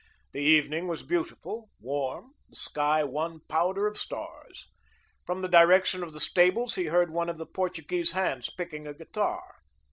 The 0.31 0.39
evening 0.41 0.87
was 0.87 1.03
beautiful, 1.03 1.69
warm, 1.79 2.33
the 2.49 2.55
sky 2.55 3.03
one 3.03 3.41
powder 3.47 3.85
of 3.85 3.99
stars. 3.99 4.67
From 5.27 5.43
the 5.43 5.47
direction 5.47 6.01
of 6.01 6.11
the 6.11 6.19
stables 6.19 6.73
he 6.73 6.85
heard 6.85 7.11
one 7.11 7.29
of 7.29 7.37
the 7.37 7.45
Portuguese 7.45 8.13
hands 8.13 8.49
picking 8.49 8.87
a 8.87 8.95
guitar. 8.95 9.57